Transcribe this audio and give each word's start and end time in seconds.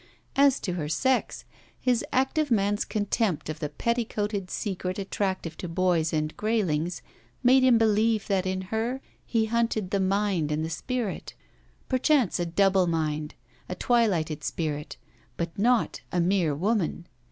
As 0.35 0.59
to 0.61 0.73
her 0.73 0.89
sex, 0.89 1.45
his 1.79 2.03
active 2.11 2.49
man's 2.49 2.85
contempt 2.85 3.49
of 3.49 3.59
the 3.59 3.69
petticoated 3.69 4.49
secret 4.49 4.97
attractive 4.97 5.55
to 5.57 5.69
boys 5.69 6.11
and 6.11 6.35
graylings, 6.35 7.03
made 7.43 7.61
him 7.63 7.77
believe 7.77 8.25
that 8.25 8.47
in 8.47 8.61
her 8.73 8.99
he 9.23 9.45
hunted 9.45 9.91
the 9.91 9.99
mind 9.99 10.51
and 10.51 10.65
the 10.65 10.71
spirit: 10.71 11.35
perchance 11.87 12.39
a 12.39 12.47
double 12.47 12.87
mind, 12.87 13.35
a 13.69 13.75
twilighted 13.75 14.43
spirit; 14.43 14.97
but 15.37 15.55
not 15.55 16.01
a 16.11 16.19
mere 16.19 16.55
woman. 16.55 17.05